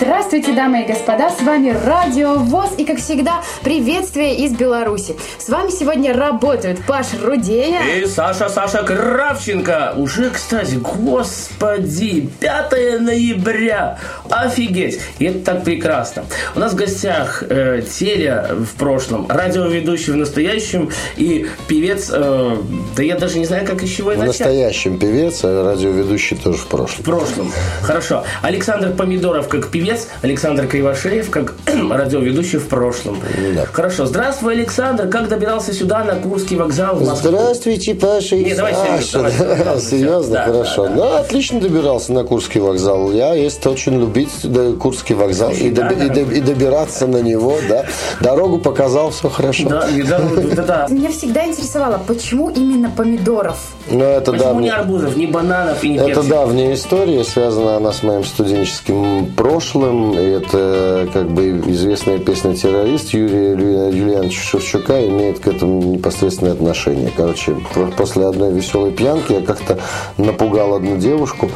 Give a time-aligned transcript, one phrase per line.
[0.00, 5.14] Здравствуйте, дамы и господа, с вами Радио ВОЗ и, как всегда, приветствие из Беларуси.
[5.36, 9.92] С вами сегодня работают Паша Рудея и Саша Саша Кравченко.
[9.98, 13.98] Уже, кстати, господи, 5 ноября.
[14.30, 15.00] Офигеть.
[15.18, 16.24] И это так прекрасно.
[16.54, 20.88] У нас в гостях э, Теля в прошлом, радиоведущий в настоящем
[21.18, 22.56] и певец, э,
[22.96, 24.40] да я даже не знаю, как из чего В начать.
[24.40, 27.02] настоящем певец, а радиоведущий тоже в прошлом.
[27.02, 27.52] В прошлом.
[27.82, 28.24] Хорошо.
[28.40, 29.89] Александр Помидоров как певец,
[30.22, 31.54] Александр Кривошеев как
[31.90, 33.18] радиоведущий в прошлом.
[33.54, 33.66] Да.
[33.72, 34.06] Хорошо.
[34.06, 35.08] Здравствуй, Александр.
[35.08, 37.30] Как добирался сюда на Курский вокзал в Москву?
[37.30, 39.12] Здравствуйте, Паша и Не, давай серьезно, Саша.
[39.18, 40.82] давай, давай, давай, Серьезно, да, хорошо.
[40.84, 40.96] да, да.
[40.96, 43.12] Ну, отлично добирался на Курский вокзал.
[43.12, 46.14] Я есть очень любить да, Курский вокзал и, да, доби- и да.
[46.14, 47.86] до- и добираться на него, да.
[48.20, 49.68] Дорогу показал, все хорошо.
[49.68, 50.20] Да, и да,
[50.56, 50.86] да, да.
[50.90, 53.56] Меня всегда интересовало, почему именно помидоров?
[53.90, 56.28] Но это Почему не давний- арбузов, ни бананов и не Это персиков?
[56.28, 59.79] давняя история, связана она с моим студенческим прошлым.
[59.80, 67.10] И это как бы известная песня «Террорист» Юрия Юлиановича Шевчука имеет к этому непосредственное отношение.
[67.16, 67.56] Короче,
[67.96, 69.78] после одной веселой пьянки я как-то
[70.18, 71.48] напугал одну девушку.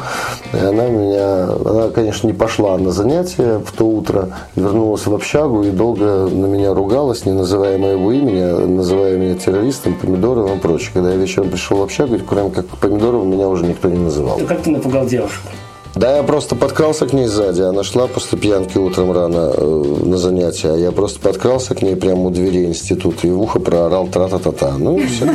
[0.53, 1.49] И она меня...
[1.65, 4.29] Она, конечно, не пошла на занятия в то утро.
[4.55, 9.35] Вернулась в общагу и долго на меня ругалась, не называя моего имени, а называя меня
[9.35, 10.89] террористом, помидором и прочее.
[10.93, 14.39] Когда я вечером пришел в общагу, кроме как помидором, меня уже никто не называл.
[14.47, 15.49] Как ты напугал девушку?
[15.95, 17.61] Да, я просто подкрался к ней сзади.
[17.61, 20.73] Она шла после пьянки утром рано э, на занятия.
[20.73, 24.77] а Я просто подкрался к ней прямо у дверей института и в ухо проорал тра-та-та-та.
[24.77, 25.25] Ну и все.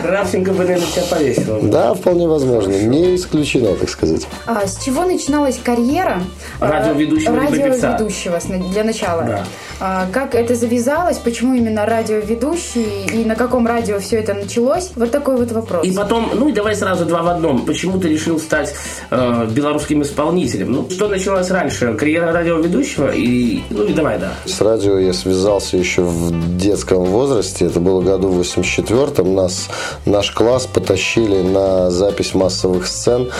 [0.00, 1.58] Кравченко бы, наверное, тебя повесил.
[1.62, 2.70] Да, вполне возможно.
[2.70, 4.28] Не исключено, так сказать.
[4.46, 6.22] А, с чего начиналась карьера
[6.60, 7.50] Радиоведущего певца.
[7.50, 8.40] радиоведущего
[8.72, 9.44] для начала?
[9.80, 11.18] А, как это завязалось?
[11.18, 13.06] Почему именно радиоведущий?
[13.12, 14.90] И на каком радио все это началось?
[14.96, 15.86] Вот такой вот вопрос.
[15.86, 17.64] И потом, ну и давай сразу два в одном.
[17.64, 18.74] Почему ты решил стать
[19.10, 20.72] э, белорусским исполнителем?
[20.72, 21.94] Ну, что началось раньше?
[21.94, 23.12] Карьера радиоведущего?
[23.14, 24.32] И, ну и давай, да.
[24.46, 27.66] С радио я связался еще в детском возрасте.
[27.66, 29.34] Это было году в 84-м.
[29.34, 29.68] Нас,
[30.04, 33.30] наш класс потащили на запись массовых сцен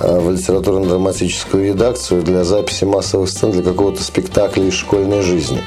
[0.00, 5.60] э, в литературно-драматическую редакцию для записи массовых сцен для какого-то спектакля из школьной жизни.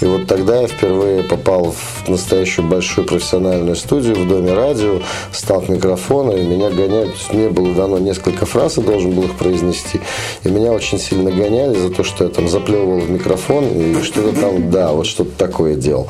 [0.00, 5.00] И вот тогда я впервые попал в настоящую большую профессиональную студию в Доме радио,
[5.32, 7.14] стал к микрофону, и меня гоняют.
[7.32, 10.00] Мне было дано несколько фраз, я должен был их произнести.
[10.44, 14.38] И меня очень сильно гоняли за то, что я там заплевывал в микрофон и что-то
[14.40, 16.08] там, да, вот что-то такое делал.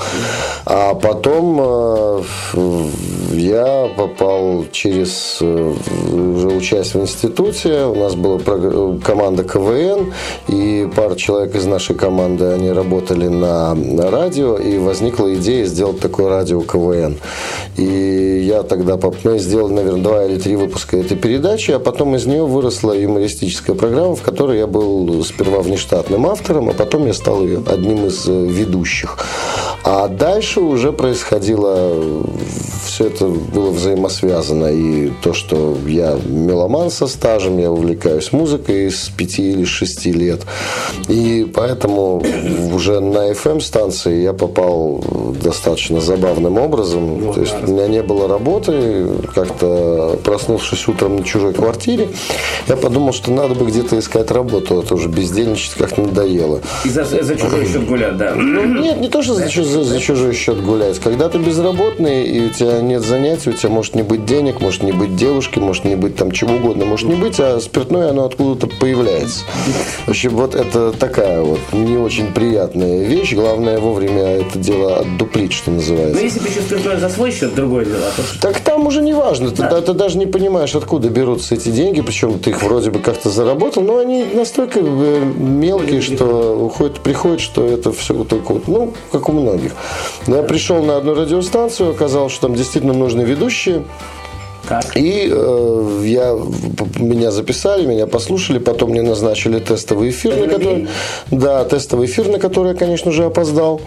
[0.66, 2.22] А потом э,
[3.32, 5.74] я попал через, э,
[6.12, 8.38] уже учась в институте, у нас была
[9.04, 10.12] команда КВН,
[10.48, 13.53] и пара человек из нашей команды, они работали на
[14.10, 17.18] радио, и возникла идея сделать такое радио КВН.
[17.76, 22.26] И я тогда, мы сделали, наверное, два или три выпуска этой передачи, а потом из
[22.26, 27.42] нее выросла юмористическая программа, в которой я был сперва внештатным автором, а потом я стал
[27.42, 29.18] ее одним из э, ведущих.
[29.84, 32.02] А дальше уже происходило,
[32.86, 34.66] все это было взаимосвязано.
[34.66, 40.40] И то, что я меломан со стажем, я увлекаюсь музыкой с пяти или шести лет.
[41.08, 42.22] И поэтому
[42.72, 45.02] уже на FM-станции я попал
[45.42, 47.32] достаточно забавным образом.
[47.34, 52.08] То есть у меня не было работы, как-то проснувшись утром на чужой квартире,
[52.68, 56.60] я подумал, что надо бы где-то искать работу, а то уже бездельничать как-то надоело.
[56.84, 58.34] И за, за чужой счет гулять, да.
[58.34, 60.98] Ну, нет, не то, что за, за- за чужой счет гулять.
[60.98, 64.82] Когда ты безработный, и у тебя нет занятий, у тебя может не быть денег, может
[64.82, 68.24] не быть девушки, может не быть там чего угодно, может не быть, а спиртное оно
[68.24, 69.40] откуда-то появляется.
[70.06, 73.33] В общем, вот это такая вот не очень приятная вещь.
[73.34, 76.22] Главное вовремя это дело отдуплить, что Но называется.
[76.22, 78.00] если бы еще спиртное за свой счет, другое дело.
[78.08, 79.50] А то что- Так там уже не важно.
[79.50, 82.00] Ты, да, ты даже не понимаешь, откуда берутся эти деньги.
[82.00, 87.40] Причем ты их вроде бы как-то заработал, но они настолько э, мелкие, что уходит, приходит,
[87.40, 89.72] что это все только вот, ну, как у многих.
[90.26, 93.84] Но я пришел на одну радиостанцию, оказалось, что там действительно нужны ведущие.
[94.68, 94.96] Так.
[94.96, 96.36] И э, я,
[96.98, 100.88] меня записали, меня послушали, потом мне назначили тестовый эфир, на который,
[101.30, 103.80] да, тестовый эфир, на который я, конечно же, опоздал.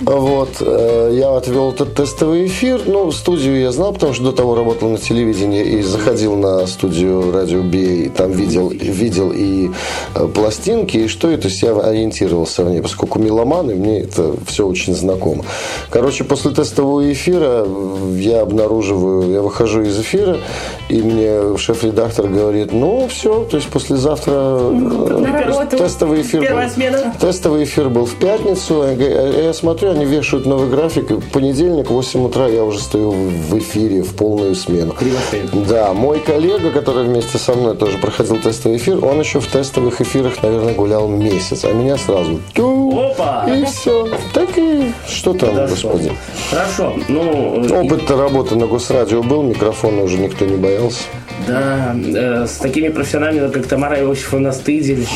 [0.00, 2.82] Вот, э, я отвел этот тестовый эфир.
[2.86, 7.32] Ну, студию я знал, потому что до того работал на телевидении и заходил на студию
[7.32, 9.70] радио Бей, там видел, видел и
[10.14, 14.00] э, пластинки, и что это, то есть я ориентировался в ней, поскольку меломан, и мне
[14.00, 15.44] это все очень знакомо.
[15.90, 17.66] Короче, после тестового эфира
[18.16, 20.38] я обнаруживаю, я выхожу из эфира, эфира,
[20.88, 25.76] и мне шеф-редактор говорит, ну, все, то есть послезавтра э, На работу.
[25.76, 30.68] тестовый эфир был, тестовый эфир был в пятницу, я говорю, я смотрю, они вешают новый
[30.68, 34.94] график, и в понедельник в 8 утра я уже стою в эфире в полную смену.
[35.68, 40.00] Да, мой коллега, который вместе со мной тоже проходил тестовый эфир, он еще в тестовых
[40.00, 43.46] эфирах, наверное, гулял месяц, а меня сразу тю, Опа!
[43.48, 44.08] и все.
[44.32, 46.12] Так и что там, Да господи.
[46.50, 46.56] что?
[46.56, 46.96] Хорошо.
[47.08, 51.04] Ну, э, Опыт работы на госрадио был, микрофона уже никто не боялся.
[51.46, 55.06] да, э, с такими профессионалами, как Тамара Иосифовна Стыдель.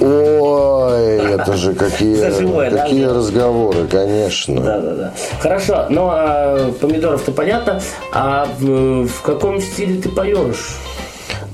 [0.00, 3.14] Ой, это же какие, За живое, да, какие да.
[3.14, 4.60] разговоры, конечно.
[4.60, 5.12] Да, да, да.
[5.40, 7.80] Хорошо, ну а помидоров-то понятно.
[8.12, 10.76] А в, в каком стиле ты поешь?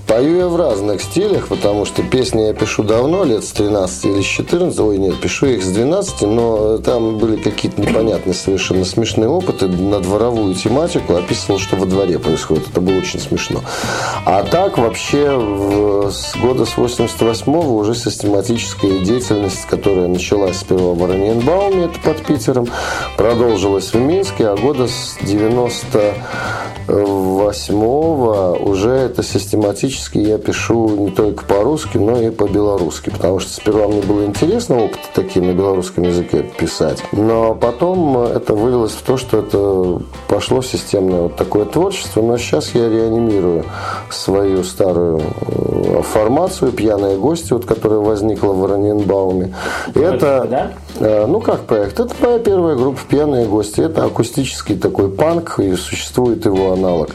[0.07, 4.21] Пою я в разных стилях, потому что песни я пишу давно, лет с 13 или
[4.21, 4.79] с 14.
[4.81, 10.01] Ой, нет, пишу их с 12, но там были какие-то непонятные, совершенно смешные опыты на
[10.01, 11.15] дворовую тематику.
[11.17, 12.69] Описывал, что во дворе происходит.
[12.69, 13.63] Это было очень смешно.
[14.27, 21.03] А так, вообще, в- с года с 88-го уже систематическая деятельность, которая началась сперва в
[21.03, 22.67] Оренбауме, это под Питером,
[23.17, 25.17] продолжилась в Минске, а года с
[26.87, 33.89] 98-го уже это систематически я пишу не только по-русски, но и по-белорусски, потому что сперва
[33.89, 39.17] мне было интересно опыты такие на белорусском языке писать, но потом это вылилось в то,
[39.17, 43.65] что это пошло системное вот такое творчество, но сейчас я реанимирую
[44.11, 49.55] свою старую э, формацию «Пьяные гости», вот, которая возникла в Раненбауме.
[49.95, 50.73] И это, да?
[51.01, 51.99] Э, Ну, как проект?
[51.99, 53.81] Это моя первая группа «Пьяные гости».
[53.81, 57.11] Это акустический такой панк, и существует его аналог.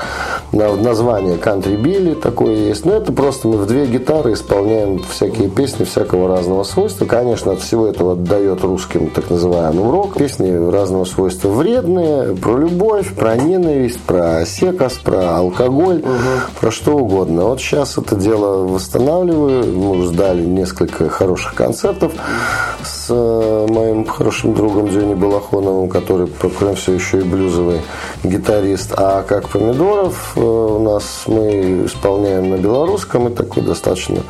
[0.52, 2.86] На- Название «Кантри Билли» такое есть.
[2.86, 7.06] Но это просто мы в две гитары исполняем всякие песни всякого разного свойства.
[7.06, 10.16] Конечно, от всего этого отдает русским так называемым рок.
[10.16, 16.04] Песни разного свойства вредные, про любовь, про ненависть, про секас, про алкоголь,
[16.60, 17.46] про что угодно.
[17.46, 19.66] Вот сейчас это дело восстанавливаю.
[19.76, 22.12] Мы уже дали несколько хороших концертов
[22.84, 26.28] с э, моим хорошим другом Дёней Балахоновым, который,
[26.58, 27.82] кроме всего, еще и блюзовый
[28.24, 28.94] гитарист.
[28.98, 34.22] А как помидоров э, у нас мы исполняем на белорусском и такой достаточно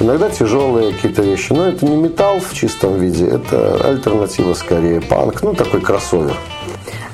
[0.00, 1.52] иногда тяжелые какие-то вещи.
[1.52, 6.36] Но это не металл в чистом виде, это альтернатива скорее, панк, ну такой кроссовер.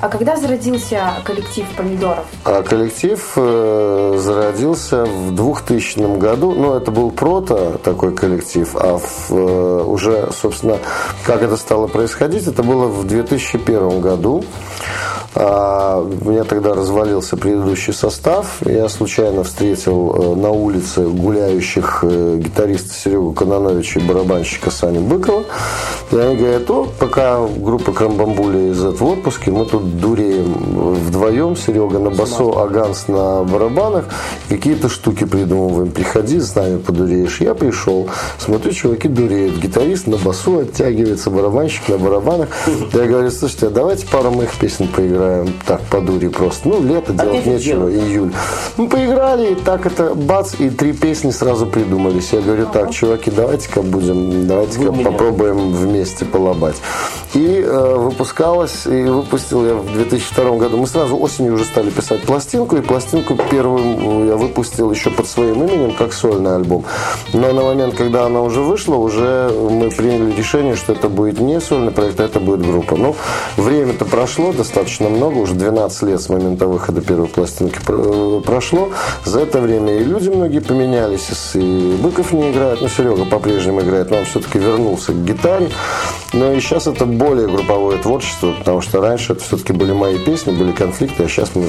[0.05, 2.25] А когда зародился коллектив помидоров?
[2.43, 6.53] А коллектив э, зародился в 2000 году.
[6.53, 10.77] Ну, это был прото такой коллектив, а в, э, уже, собственно,
[11.25, 14.45] как это стало происходить, это было в 2001 году.
[15.37, 18.59] А, у меня тогда развалился предыдущий состав.
[18.65, 25.43] Я случайно встретил э, на улице гуляющих э, гитариста Серегу Кононовича и барабанщика Саню Быкова.
[26.11, 30.53] И они говорят, о, пока группа Крамбамбуля из в отпуске, мы тут дуреем
[30.93, 31.57] вдвоем.
[31.57, 34.05] Серега на басу, а Ганс на барабанах.
[34.47, 35.91] Какие-то штуки придумываем.
[35.91, 37.41] Приходи, с нами подуреешь.
[37.41, 38.07] Я пришел.
[38.37, 39.57] Смотрю, чуваки дуреют.
[39.57, 42.49] Гитарист на басу оттягивается, барабанщик на барабанах.
[42.93, 45.24] Я говорю, слушайте, а давайте пару моих песен поиграем
[45.65, 46.69] так по дуре просто.
[46.69, 48.09] Ну, лето, делать нефиг нечего, делать.
[48.09, 48.33] июль.
[48.77, 52.33] Мы поиграли, и так это бац, и три песни сразу придумались.
[52.33, 55.11] Я говорю, так, чуваки, давайте-ка будем, давайте-ка Вы меня.
[55.11, 56.75] попробуем вместе полобать.
[57.33, 60.77] И э, выпускалась, и выпустил я в 2002 году.
[60.77, 65.63] Мы сразу осенью уже стали писать пластинку, и пластинку первую я выпустил еще под своим
[65.63, 66.85] именем, как сольный альбом.
[67.33, 71.59] Но на момент, когда она уже вышла, уже мы приняли решение, что это будет не
[71.59, 72.95] сольный проект, а это будет группа.
[72.95, 73.15] Ну,
[73.57, 78.89] время-то прошло достаточно много, уже 12 лет с момента выхода первой пластинки э, прошло.
[79.23, 84.11] За это время и люди многие поменялись, и Быков не играет, но Серега по-прежнему играет,
[84.11, 85.69] но он все-таки вернулся к гитаре.
[86.33, 90.51] Но и сейчас это более групповое творчество, потому что раньше это все-таки были мои песни,
[90.51, 91.67] были конфликты, а сейчас мы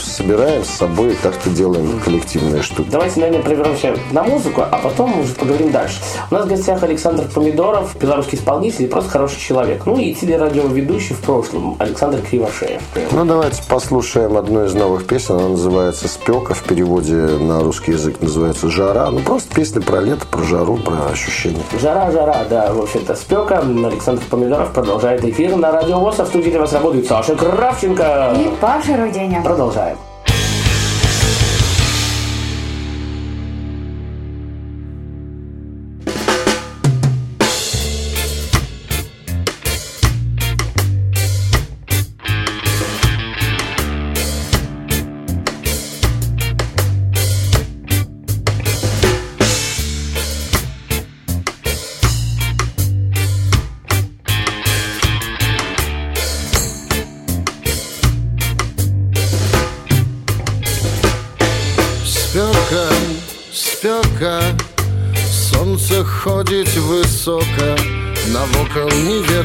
[0.00, 2.88] собираем с собой и как-то делаем коллективные штуки.
[2.90, 6.00] Давайте, наверное, прервемся на музыку, а потом мы уже поговорим дальше.
[6.30, 9.86] У нас в гостях Александр Помидоров, белорусский исполнитель и просто хороший человек.
[9.86, 12.82] Ну и телерадиоведущий в прошлом Александр Кривошеев.
[13.12, 15.36] Ну, давайте послушаем одну из новых песен.
[15.36, 16.54] Она называется «Спека».
[16.54, 19.10] В переводе на русский язык называется «Жара».
[19.10, 21.62] Ну, просто песня про лето, про жару, про ощущения.
[21.80, 23.58] Жара, жара, да, в общем-то, спека.
[23.58, 28.34] Александр Помидоров продолжает эфир на радио ВОЗ, а в студии для вас работает Саша Кравченко.
[28.36, 29.42] И Паша Руденя.
[29.42, 29.96] Продолжаем.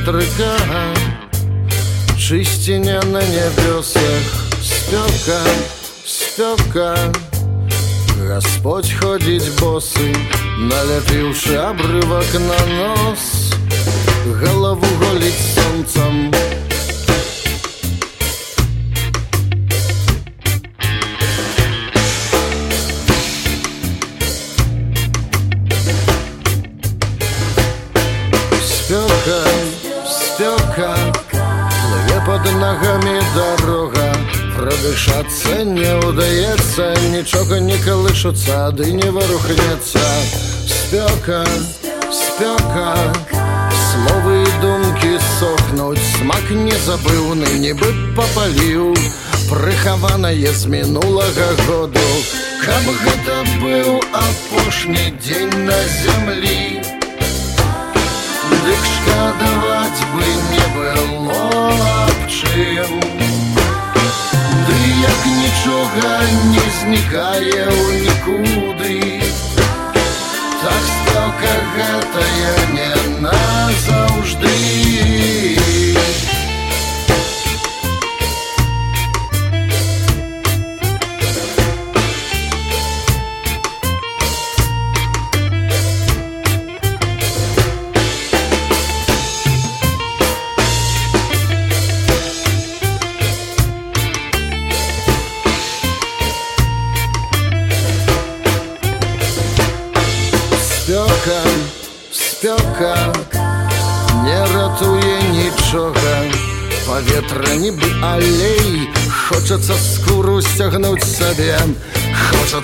[0.03, 0.57] Ветрыка
[2.17, 4.01] Чистиня на небесах.
[4.61, 5.41] Спёка,
[6.05, 6.95] спёка.
[8.27, 10.13] Господь ходить босы
[10.57, 13.53] Налепивши обрывок на нос.
[14.25, 16.31] Голову голить солнцем
[32.62, 34.14] Плыве под ногами дорога
[34.56, 40.00] Продышаться не удается Нічого не колышется, ды не ворухнется
[40.66, 41.44] Спека,
[42.12, 43.14] спека
[43.90, 48.94] Словы і думки сохнуть Смак незабыўны, нібы попаліў
[49.48, 52.08] Прыхаванае з мінулага году
[52.64, 56.82] Каб гэта быў апошні дзень на зямлі
[58.68, 61.91] Дык шкадаваць бы не было
[62.42, 63.00] аб чым
[64.66, 64.78] Ды
[65.10, 66.10] як нічога
[66.54, 68.98] не знікае ў нікуды
[70.62, 73.01] Так стаўка гэтая не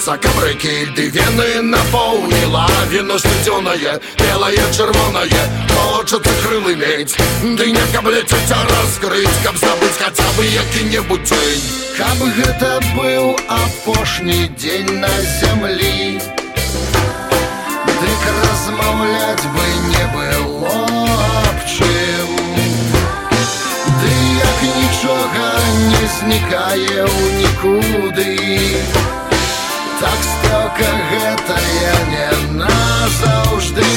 [0.09, 7.13] Хочацца кабрыкі ды вены напоўніла Віно сцюдзёнае, белае, чырвонае Хочацца крылы мець
[7.45, 13.37] Ды не каб лецець, а раскрыць Каб забыць хаця бы які-небудзь дзень Каб гэта быў
[13.45, 16.17] апошні дзень на зямлі
[17.85, 20.81] Дык размаўляць бы не было
[21.45, 22.33] аб чым
[24.01, 24.17] Ды
[24.49, 25.45] як нічога
[25.93, 28.33] не знікае ў нікуды
[30.00, 32.28] так стаўка гэтая не
[32.60, 33.90] назаўжды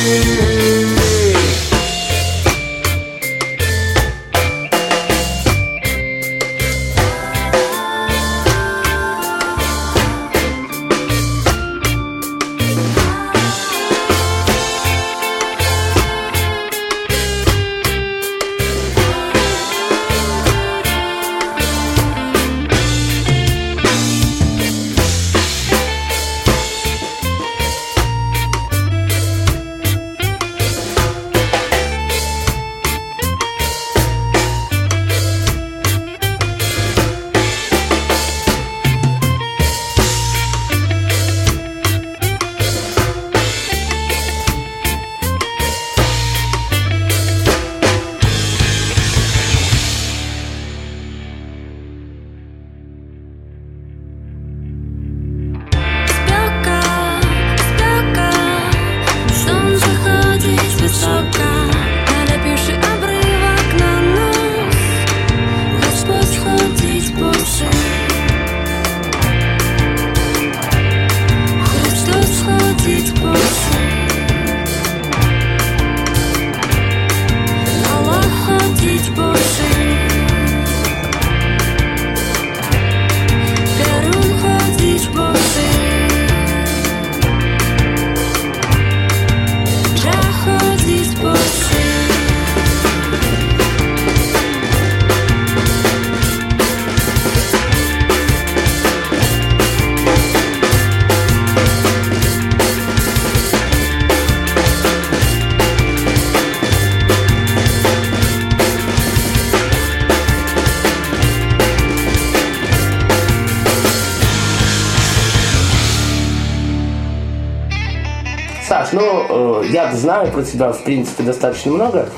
[120.03, 122.09] знаю про тебя, в принципе, достаточно много.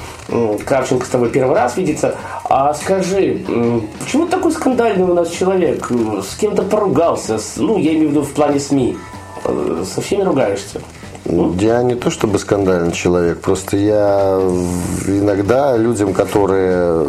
[0.66, 2.16] Кравченко с тобой первый раз видится.
[2.44, 3.44] А скажи,
[4.00, 5.90] почему такой скандальный у нас человек?
[6.22, 7.38] С кем-то поругался?
[7.56, 8.96] Ну, я имею в виду в плане СМИ.
[9.44, 10.80] Э, Со всеми ругаешься?
[11.60, 14.38] Я не то чтобы скандальный человек, просто я
[15.06, 17.06] иногда людям, которые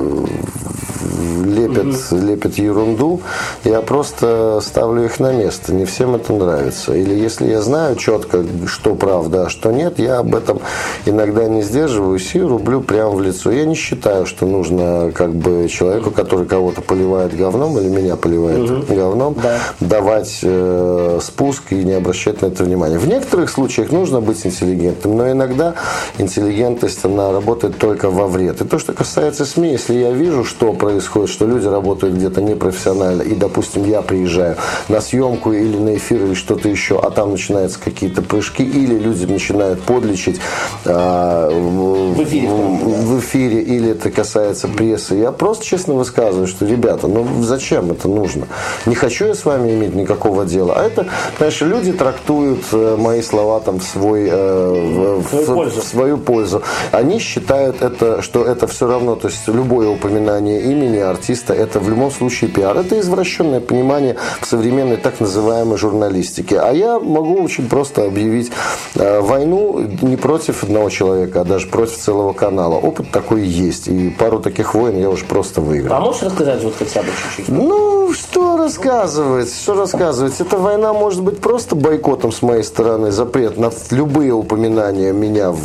[1.45, 3.21] лепят, лепят ерунду,
[3.63, 5.73] я просто ставлю их на место.
[5.73, 6.93] Не всем это нравится.
[6.93, 10.59] Или если я знаю четко, что правда, а что нет, я об этом
[11.05, 13.51] иногда не сдерживаюсь и рублю прямо в лицо.
[13.51, 18.87] Я не считаю, что нужно как бы человеку, который кого-то поливает говном или меня поливает
[18.87, 19.35] говном,
[19.79, 22.97] давать э, спуск и не обращать на это внимания.
[22.97, 25.75] В некоторых случаях нужно быть интеллигентным, но иногда
[26.17, 28.61] интеллигентность, она работает только во вред.
[28.61, 33.21] И то, что касается СМИ, если я вижу, что происходит, что люди работают где-то непрофессионально,
[33.23, 34.55] и, допустим, я приезжаю
[34.87, 39.25] на съемку или на эфир или что-то еще, а там начинаются какие-то прыжки, или люди
[39.25, 40.39] начинают подлечить
[40.85, 46.47] а, в, В эфире, в- в эфире, или это касается прессы, я просто честно высказываю,
[46.47, 48.47] что, ребята, ну зачем это нужно?
[48.85, 50.75] Не хочу я с вами иметь никакого дела.
[50.77, 55.53] А это, знаешь, люди трактуют э, мои слова там в свой э, в, свою в-
[55.55, 55.81] пользу.
[55.81, 56.61] в свою пользу.
[56.91, 61.89] Они считают это, что это все равно, то есть любое упоминание имени артиста, это в
[61.89, 62.77] любом случае пиар.
[62.77, 66.59] Это извращенное понимание в современной так называемой журналистике.
[66.59, 68.51] А я могу очень просто объявить
[68.95, 72.75] э, войну не против одного человека, а даже против целого канала.
[72.75, 73.87] Опыт такой есть.
[73.87, 75.95] И пару таких войн я уже просто выиграл.
[75.95, 77.49] А можешь рассказать вот хотя бы чуть-чуть?
[77.49, 79.53] Ну, что рассказывать?
[79.53, 80.33] Что рассказывать?
[80.41, 85.59] Эта война может быть просто бойкотом с моей стороны, запрет на любые упоминания меня в,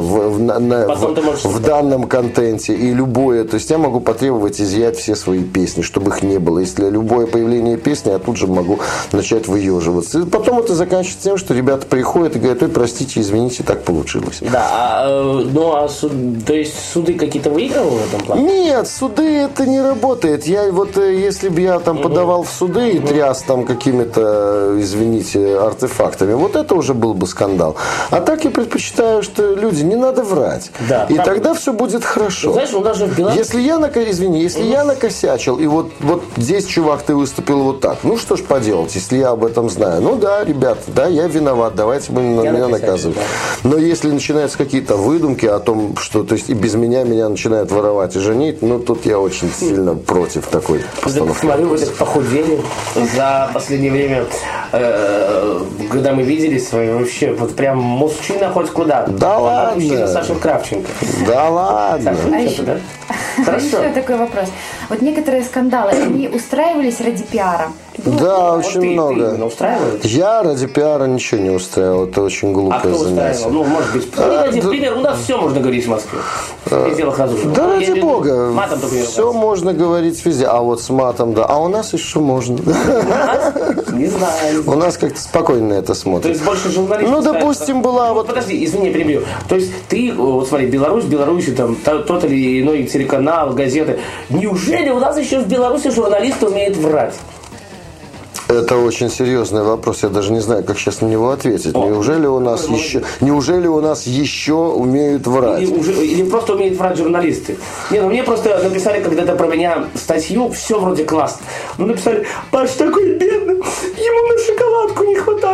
[0.00, 3.44] в, в- на- на- в, в данном контенте и любое.
[3.44, 6.58] То есть я могу потребовать изъять все свои песни, чтобы их не было.
[6.58, 8.80] Если любое появление песни, я тут же могу
[9.12, 10.20] начать выеживаться.
[10.20, 14.40] И потом это заканчивается тем, что ребята приходят и говорят, ой, простите, извините, так получилось.
[14.52, 15.08] Да, а,
[15.40, 18.42] э, ну а суд- то есть суды какие-то выигрывал в этом плане?
[18.42, 20.46] Нет, суды это не работает.
[20.46, 25.58] Я вот, э, если бы я там подавал в суды и тряс там какими-то, извините,
[25.58, 27.76] артефактами, вот это уже был бы скандал.
[28.10, 30.70] А так я предпочитаю, что люди, не надо врать.
[30.88, 31.24] Да, и правда.
[31.24, 32.52] тогда все будет хорошо.
[32.52, 33.38] Знаешь, ну даже в Беларуси...
[33.38, 37.98] Если я, извини, если я накосячил, и вот, вот здесь, чувак, ты выступил вот так,
[38.02, 40.02] ну что ж поделать, если я об этом знаю.
[40.02, 43.16] Ну да, ребята, да, я виноват, давайте будем на меня наказывать.
[43.62, 47.70] Но если начинаются какие-то выдумки о том, что то есть и без меня меня начинают
[47.70, 51.40] воровать и женить, ну тут я очень сильно против такой Так постановки.
[51.40, 52.60] смотрю, вы так похудели
[53.14, 54.24] за последнее время,
[54.72, 59.04] э, когда мы виделись с вами, вообще, вот прям мужчина хоть куда.
[59.06, 59.74] Да ладно.
[59.74, 60.88] Мужчина Саша Кравченко.
[61.26, 62.14] Да ладно.
[62.16, 62.72] Саша, А еще- да?
[62.74, 63.92] Еще Хорошо.
[63.94, 64.48] такой вопрос.
[64.88, 67.68] Вот некоторые скандалы, они устраивались ради пиара.
[68.04, 69.44] Да, Вот очень ты- ты много.
[69.44, 70.04] устраивает?
[70.04, 72.04] Я ради пиара ничего не устраивал.
[72.04, 73.30] Это очень А глупое кто занятие.
[73.32, 73.50] устраивал?
[73.52, 74.96] Ну, может быть, приведи да- пример.
[74.96, 76.18] У нас все можно говорить в Москве.
[76.66, 77.52] В делах разумных.
[77.54, 80.90] Да Я ради виду, бога, Матом только не все можно говорить везде, а вот с
[80.90, 81.46] матом, да.
[81.46, 82.54] А у нас еще можно.
[83.92, 84.62] Не знаю.
[84.66, 86.32] У нас как-то спокойно это То смотрят.
[86.32, 87.16] есть больше журналистов.
[87.16, 88.26] Ну, допустим, была Ну, вот...
[88.26, 89.22] Подожди, извини, перебью.
[89.48, 93.98] То есть ты, вот смотри, Беларусь, Беларусь, там то- тот или иной телеканал, газеты.
[94.28, 97.14] Неужели у нас еще в Беларуси журналисты умеют врать?
[98.48, 100.04] Это очень серьезный вопрос.
[100.04, 101.74] Я даже не знаю, как сейчас на него ответить.
[101.74, 105.62] Неужели у нас еще, неужели у нас еще умеют врать?
[105.62, 107.56] Или, уже, или просто умеют врать журналисты?
[107.90, 111.44] Не, ну мне просто написали когда-то про меня статью, все вроде классно.
[111.78, 113.35] Ну написали, Паш такой бедный,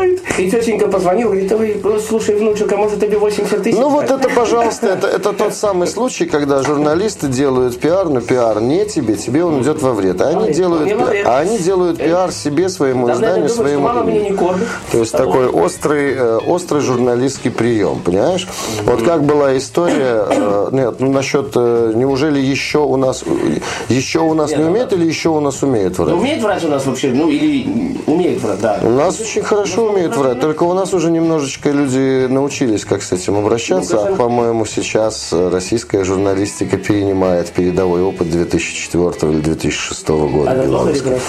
[0.02, 0.38] хватает.
[0.38, 1.52] И тетенька позвонила, говорит,
[1.84, 3.78] ой, слушай, внучек, а может тебе 80 тысяч?
[3.78, 8.20] Ну вот дать?» это, пожалуйста, это, это тот самый случай, когда журналисты делают пиар, но
[8.20, 10.20] пиар не тебе, тебе он идет во вред.
[10.20, 13.88] А они делают, пиар, а они делают пиар себе, своему изданию, своему.
[14.90, 18.48] То есть такой острый, э, острый журналистский прием, понимаешь?
[18.84, 23.24] Вот как была история, э, нет, ну насчет, э, неужели еще у нас,
[23.88, 26.16] еще у нас не ну, умеют или еще у нас умеют Ну, врать?
[26.16, 27.08] умеет врать у нас вообще?
[27.12, 28.80] Ну, или умеет врать, да.
[28.82, 33.12] У нас очень хорошо умеют врать, только у нас уже немножечко люди научились, как с
[33.12, 34.08] этим обращаться.
[34.08, 40.50] А, по-моему, сейчас российская журналистика перенимает передовой опыт 2004 или 2006 года.
[40.50, 41.24] А хорошо?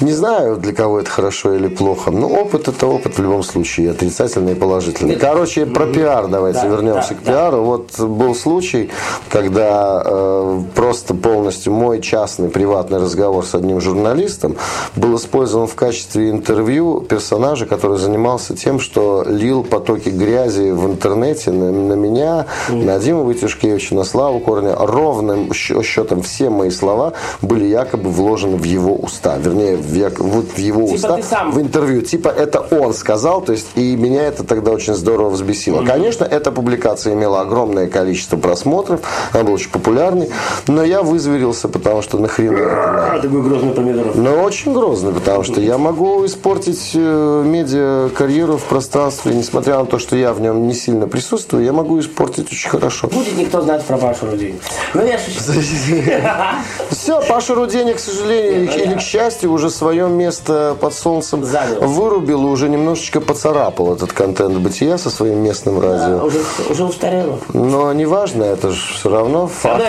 [0.00, 3.86] Не знаю, для кого это хорошо или плохо, но опыт это опыт в любом случае,
[3.86, 5.16] и отрицательный и положительный.
[5.16, 7.32] Короче, про пиар давайте Да, вернемся да, к да.
[7.32, 7.62] пиару.
[7.62, 8.90] Вот был случай,
[9.30, 14.56] когда э, просто полностью мой частный приватный разговор с одним журналистом
[14.94, 21.50] был использован в качестве интервью персонажа, который занимался тем, что лил потоки грязи в интернете
[21.50, 24.74] на, на меня, на Диму Витюшкевича, на Славу Корня.
[24.76, 29.36] Ровным счетом все мои слова были якобы вложены в его уста.
[29.38, 31.50] Вернее, в, як- вот в его Типа уста сам.
[31.52, 32.02] в интервью.
[32.02, 35.84] Типа это он сказал, то есть и меня это тогда очень здорово взбесило.
[35.84, 39.00] Конечно, эта публикация имела огромное количество просмотров,
[39.32, 40.28] она была очень популярной,
[40.66, 43.22] но я вызверился, потому что нахрен мне это надо.
[43.22, 44.16] Такой грозный помидор.
[44.16, 49.86] Но очень грозно, потому что я могу испортить э, медиа карьеру в пространстве, несмотря на
[49.86, 53.08] то, что я в нем не сильно присутствую, я могу испортить очень хорошо.
[53.08, 54.58] Будет никто знать про вашу родину.
[54.94, 55.18] Ну, я
[56.90, 61.44] все, Паша Руденя, к сожалению, или, или к счастью, уже свое место под солнцем
[61.80, 66.24] вырубил и уже немножечко поцарапал этот контент бытия со своим местным радио.
[66.70, 67.38] Уже, устарело.
[67.52, 69.82] Но неважно, это же все равно факт.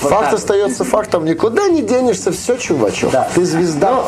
[0.00, 1.24] Факт, остается фактом.
[1.24, 3.12] Никуда не денешься, все, чувачок.
[3.34, 4.02] Ты звезда.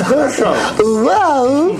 [0.00, 0.54] Хорошо.
[0.78, 1.76] Вау!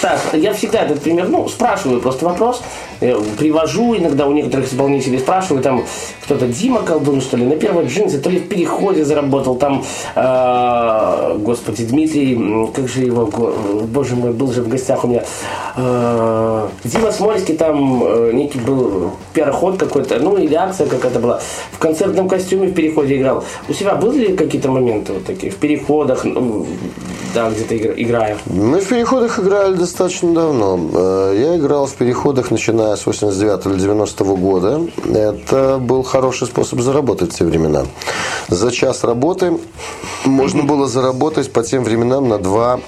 [0.00, 2.62] Так, я всегда этот пример, ну, спрашиваю просто вопрос,
[3.38, 5.84] привожу, иногда у некоторых исполнителей спрашиваю, там,
[6.24, 11.36] кто-то Дима Колдун, что ли, на первой джинсе, то ли в переходе заработал, там, э,
[11.38, 13.54] господи, Дмитрий, как же его, го-
[13.86, 15.24] боже мой, был же в гостях у меня,
[15.76, 21.40] э, Дима Смольский, там э, некий был пиар-ход какой-то, ну, или акция какая-то была,
[21.72, 23.44] в концертном костюме в переходе играл.
[23.68, 26.66] У себя были какие-то моменты вот такие, в переходах, ну,
[27.34, 28.38] да, где-то игра- играя?
[28.46, 30.78] Мы в переходах играли достаточно давно.
[30.94, 34.80] Э, Я играл в переходах, начиная с 89 или 90 года.
[35.12, 37.84] Это был хороший способ заработать в те времена.
[38.48, 39.58] За час работы
[40.24, 42.80] можно было заработать по тем временам на два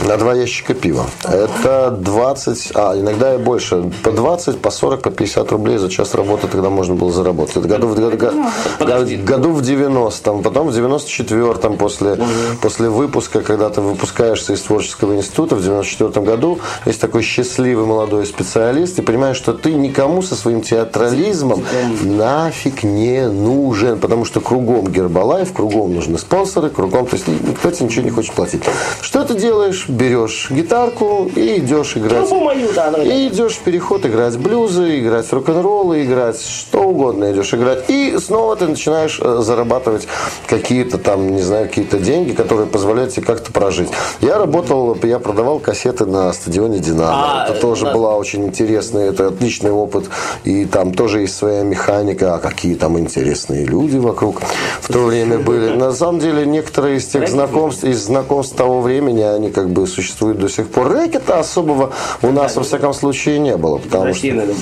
[0.00, 1.06] на два ящика пива.
[1.24, 3.90] Это 20, а иногда и больше.
[4.02, 7.56] По 20, по 40, по 50 рублей за час работы тогда можно было заработать.
[7.56, 8.42] Это году, в- году,
[8.78, 9.16] Подожди.
[9.16, 12.18] году в 90-м, потом в 94-м после,
[12.60, 18.26] после выпуска, когда ты выпускаешься из творческого института, в 94-м году есть такой счастливый молодой
[18.26, 21.62] специалист, и понимаешь, что ты никому со своим театрализмом
[22.02, 27.86] нафиг не нужен, потому что кругом Гербалайф, кругом нужны спонсоры, кругом, то есть никто тебе
[27.86, 28.62] ничего не хочет платить.
[29.00, 29.73] Что ты делаешь?
[29.88, 32.28] Берешь гитарку и идешь играть.
[32.28, 37.32] Трубу мою, да, ну, И идешь в переход играть блюзы, играть рок-н-роллы, играть что угодно
[37.32, 37.84] идешь играть.
[37.88, 40.06] И снова ты начинаешь э, зарабатывать
[40.46, 43.88] какие-то там, не знаю, какие-то деньги, которые позволяют тебе как-то прожить.
[44.20, 47.42] Я работал, я продавал кассеты на стадионе «Динамо».
[47.42, 50.06] А, это тоже на- была очень интересная, это отличный опыт.
[50.44, 54.40] И там тоже есть своя механика, а какие там интересные люди вокруг
[54.80, 55.74] в то время были.
[55.74, 60.38] На самом деле, некоторые из тех знакомств, из знакомств того времени, они как бы существуют
[60.38, 60.88] до сих пор.
[60.92, 63.78] Рэкета особого у нас, во всяком случае, не было.
[63.78, 64.54] Потому что, Россия, наверное,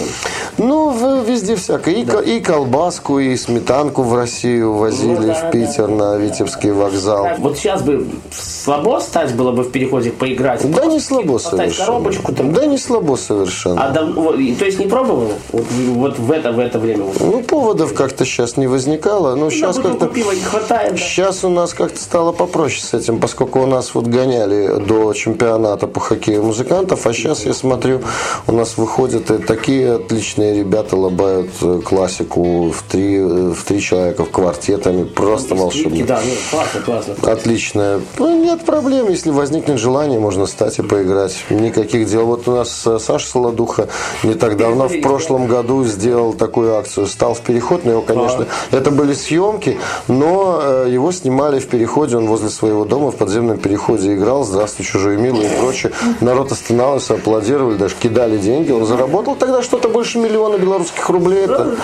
[0.59, 0.67] была.
[0.69, 1.95] ну, везде всякое.
[1.95, 6.71] И, ко- и колбаску, и сметанку в Россию возили Ну да, в Питер на Витебский
[6.71, 7.29] вокзал.
[7.39, 10.69] Вот сейчас бы слабо стать было бы в переходе поиграть.
[10.75, 11.87] Да не слабо совершенно.
[11.87, 12.53] коробочку там.
[12.53, 13.87] Да не слабо совершенно.
[13.89, 15.33] А дав- вот, то есть не пробовал?
[15.53, 17.05] Вот, вот в это в это время.
[17.05, 17.21] Вот.
[17.21, 19.35] Ну, поводов как-то сейчас не возникало.
[19.35, 20.07] Но сейчас как-то...
[20.07, 20.93] пива не хватает.
[20.93, 20.99] да.
[20.99, 25.87] Сейчас у нас как-то стало попроще с этим, поскольку у нас вот гоняли до чемпионата
[25.87, 28.01] по хоккею музыкантов, а сейчас я смотрю,
[28.47, 33.81] у нас выходят и такие отличные ребята лобают э, классику в три, э, в три
[33.81, 36.05] человека в квартетами, просто волшебно.
[36.05, 37.33] Да, ну, классно, классно.
[37.33, 38.01] Отлично.
[38.19, 41.37] Ну, нет проблем, если возникнет желание, можно стать и поиграть.
[41.51, 42.27] Никаких дел.
[42.27, 43.89] Вот у нас э, Саша Солодуха
[44.23, 47.07] не так давно, в прошлом году, сделал такую акцию.
[47.07, 52.27] Стал в переход, но его, конечно, это были съемки, но его снимали в переходе, он
[52.27, 55.93] возле своего дома в подземном переходе играл «Здравствуй, чужой милый» и прочее.
[56.21, 58.71] Народ останавливался, аплодировали, даже кидали деньги.
[58.71, 61.45] Он заработал тогда что-то больше миллиона белорусских рублей.
[61.45, 61.75] Это,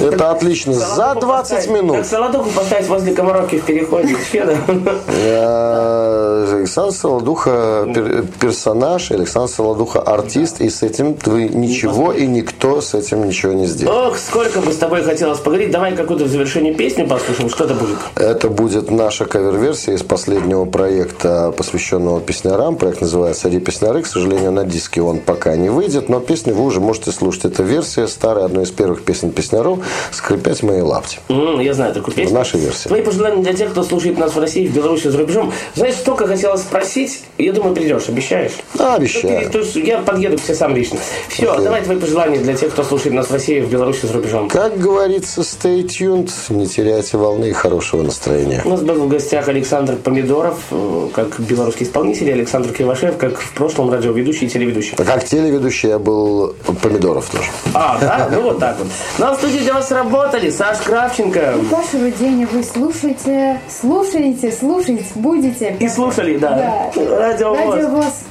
[0.00, 0.72] это отлично.
[0.74, 1.96] За Солодуху 20 поставить- минут.
[1.96, 4.16] Как солодуху поставить возле комаровки в переходе.
[5.08, 12.80] Э, Александр Солодуха пер- персонаж, Александр Солодуха артист, и с этим вы ничего и никто
[12.80, 14.12] с этим ничего не сделает.
[14.12, 15.70] Ох, сколько бы с тобой хотелось поговорить.
[15.70, 17.48] Давай какую-то в завершении песню послушаем.
[17.50, 17.96] Что это будет?
[18.16, 22.76] Это будет наша кавер-версия из последнего проекта, посвященного песнярам.
[22.76, 24.02] Проект называется «Ри песняры».
[24.02, 27.46] К сожалению, на диске он пока не выйдет, но песню вы уже можете слушать.
[27.46, 29.78] Это версия старая, одной из первых песен песняров
[30.12, 31.18] «Скрипять мои лапти».
[31.30, 32.30] М, я знаю такую песню.
[32.30, 32.88] В нашей версии.
[32.88, 35.52] Твои пожелания для тех, кто слушает нас в России, в Беларуси, за рубежом.
[35.74, 37.22] Знаешь, столько хотелось спросить.
[37.38, 38.08] Я думаю, придешь.
[38.08, 38.52] Обещаешь?
[38.74, 39.50] Да, Ну, обещаю.
[39.50, 40.98] ты- есть я подъеду к тебе сам лично.
[41.28, 41.64] Все, Окей.
[41.64, 44.48] давай твои пожелания для тех, кто слушает нас в России, в Беларуси, за рубежом.
[44.50, 48.60] Как говорится, stay tuned, не теряйте волны и хорошего настроения.
[48.64, 53.38] У нас был в гостях Александр Помидоров, э, как белорусский исполнитель, и Александр Кривошеев, как
[53.38, 54.96] в прошлом радиоведущий и телеведущий.
[54.96, 57.48] Как телеведущий я был Помидоров тоже.
[57.74, 58.28] А, да?
[58.30, 58.88] Ну вот так вот.
[59.18, 61.54] Ну а в студии для вас работали Саш Кравченко.
[61.70, 65.76] Паша Руденя, вы слушаете, слушаете, слушать будете.
[65.80, 66.90] И слушали, да.
[66.94, 67.18] Да.
[67.18, 68.24] Радио ВОЗ.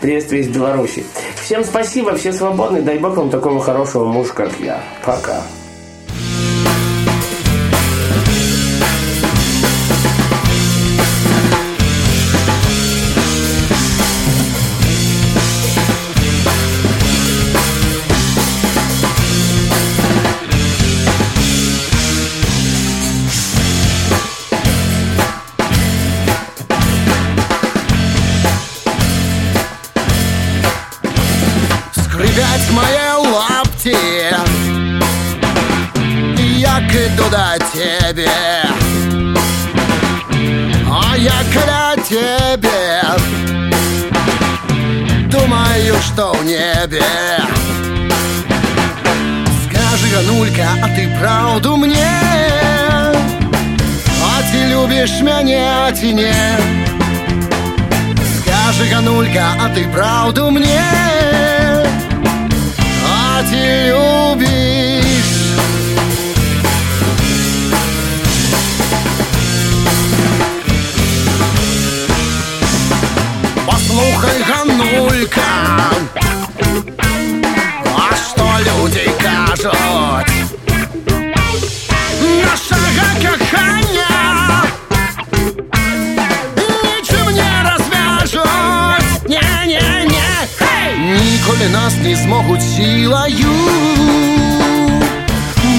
[0.00, 1.04] Приветствие из Беларуси.
[1.42, 2.82] Всем спасибо, все свободны.
[2.82, 4.80] Дай бог вам такого хорошего мужа, как я.
[5.04, 5.42] Пока.
[46.18, 47.00] Что в небе.
[49.62, 52.10] Скажи, Ганулька, а ты правду мне?
[54.24, 56.34] А ты любишь меня, ти не?
[58.40, 60.82] Скажи, Ганулька, а ты правду мне?
[63.06, 64.97] А ты любишь
[74.17, 75.41] Послухай, Ганулька
[77.95, 79.71] А что люди кажуть
[82.41, 82.87] Нашого
[83.21, 84.63] кохання
[86.55, 90.47] Нічим не розв'яжуть Не-не-не
[90.97, 93.53] Ніколи нас не змогуть силою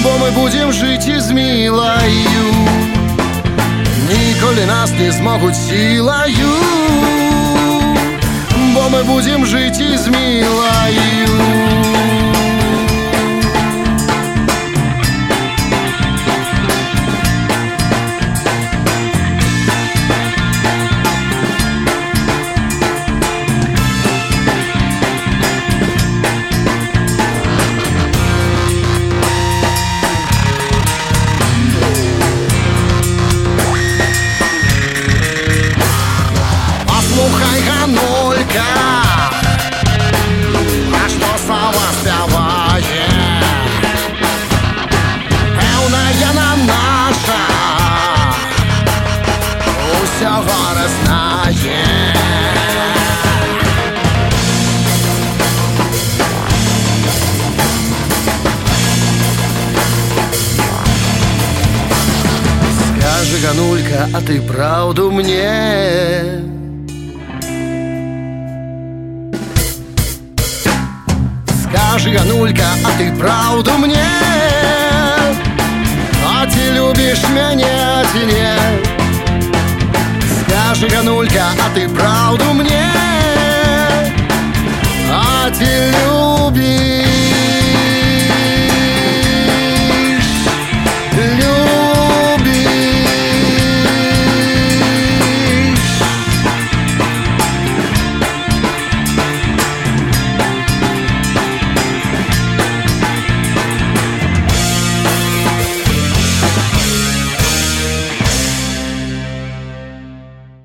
[0.03, 2.53] Бо ми будем жить із милою
[4.09, 6.68] Ніколи нас не змогуть силою Бо ми
[9.04, 11.59] будем жить із милою
[63.40, 66.42] Цыганулька, а ты правду мне?
[71.64, 73.96] Скажи, Ганулька, а ты правду мне?
[76.22, 78.88] А ты любишь меня, а ты нет?
[80.42, 82.92] Скажи, Ганулька, а ты правду мне?
[85.10, 86.99] А ты любишь